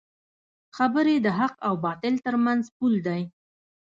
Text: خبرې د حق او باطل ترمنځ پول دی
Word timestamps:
خبرې 0.77 1.15
د 1.25 1.27
حق 1.39 1.55
او 1.67 1.73
باطل 1.83 2.13
ترمنځ 2.25 2.63
پول 2.77 2.93
دی 3.07 3.21